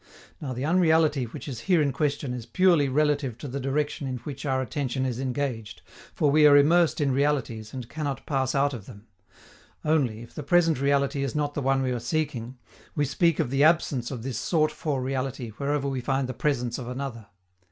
Now 0.41 0.53
the 0.53 0.65
unreality 0.65 1.25
which 1.25 1.47
is 1.47 1.59
here 1.69 1.79
in 1.79 1.91
question 1.91 2.33
is 2.33 2.47
purely 2.47 2.89
relative 2.89 3.37
to 3.37 3.47
the 3.47 3.59
direction 3.59 4.07
in 4.07 4.17
which 4.17 4.47
our 4.47 4.59
attention 4.59 5.05
is 5.05 5.19
engaged, 5.19 5.83
for 6.15 6.31
we 6.31 6.47
are 6.47 6.57
immersed 6.57 6.99
in 6.99 7.11
realities 7.11 7.71
and 7.71 7.87
cannot 7.87 8.25
pass 8.25 8.55
out 8.55 8.73
of 8.73 8.87
them; 8.87 9.05
only, 9.85 10.23
if 10.23 10.33
the 10.33 10.41
present 10.41 10.81
reality 10.81 11.21
is 11.21 11.35
not 11.35 11.53
the 11.53 11.61
one 11.61 11.83
we 11.83 11.91
are 11.91 11.99
seeking, 11.99 12.57
we 12.95 13.05
speak 13.05 13.39
of 13.39 13.51
the 13.51 13.63
absence 13.63 14.09
of 14.09 14.23
this 14.23 14.39
sought 14.39 14.71
for 14.71 15.03
reality 15.03 15.49
wherever 15.57 15.87
we 15.87 16.01
find 16.01 16.27
the 16.27 16.33
presence 16.33 16.79
of 16.79 16.87
another. 16.87 17.27